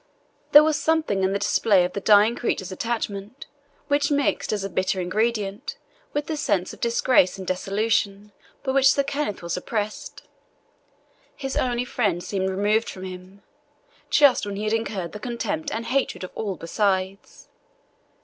There 0.51 0.63
was 0.63 0.79
something 0.81 1.21
in 1.23 1.31
the 1.31 1.37
display 1.37 1.85
of 1.85 1.93
the 1.93 2.01
dying 2.01 2.35
creature's 2.35 2.71
attachment 2.71 3.45
which 3.87 4.09
mixed 4.09 4.51
as 4.51 4.63
a 4.63 4.67
bitter 4.71 4.99
ingredient 4.99 5.77
with 6.11 6.25
the 6.25 6.35
sense 6.35 6.73
of 6.73 6.81
disgrace 6.81 7.37
and 7.37 7.45
desolation 7.45 8.31
by 8.63 8.71
which 8.71 8.91
Sir 8.91 9.03
Kenneth 9.03 9.43
was 9.43 9.57
oppressed. 9.57 10.23
His 11.35 11.55
only 11.55 11.85
friend 11.85 12.23
seemed 12.23 12.49
removed 12.49 12.89
from 12.89 13.03
him, 13.03 13.43
just 14.09 14.43
when 14.43 14.55
he 14.55 14.63
had 14.63 14.73
incurred 14.73 15.11
the 15.11 15.19
contempt 15.19 15.69
and 15.71 15.85
hatred 15.85 16.23
of 16.23 16.31
all 16.33 16.55
besides. 16.55 17.47